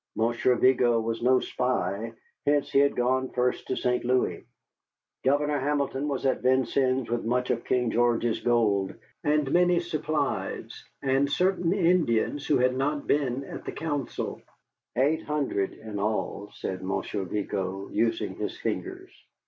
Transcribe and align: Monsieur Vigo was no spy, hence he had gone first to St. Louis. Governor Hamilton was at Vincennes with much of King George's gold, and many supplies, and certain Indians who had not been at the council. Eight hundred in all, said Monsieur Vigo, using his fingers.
Monsieur 0.15 0.55
Vigo 0.55 0.99
was 0.99 1.21
no 1.21 1.39
spy, 1.39 2.11
hence 2.47 2.71
he 2.71 2.79
had 2.79 2.95
gone 2.95 3.29
first 3.29 3.67
to 3.67 3.75
St. 3.75 4.03
Louis. 4.03 4.47
Governor 5.23 5.59
Hamilton 5.59 6.07
was 6.07 6.25
at 6.25 6.41
Vincennes 6.41 7.07
with 7.11 7.23
much 7.23 7.51
of 7.51 7.63
King 7.63 7.91
George's 7.91 8.39
gold, 8.39 8.95
and 9.23 9.51
many 9.51 9.79
supplies, 9.79 10.83
and 11.03 11.29
certain 11.29 11.71
Indians 11.71 12.47
who 12.47 12.57
had 12.57 12.75
not 12.75 13.05
been 13.05 13.43
at 13.43 13.63
the 13.63 13.71
council. 13.73 14.41
Eight 14.95 15.21
hundred 15.21 15.73
in 15.73 15.99
all, 15.99 16.49
said 16.55 16.81
Monsieur 16.81 17.23
Vigo, 17.25 17.87
using 17.89 18.33
his 18.37 18.57
fingers. 18.57 19.11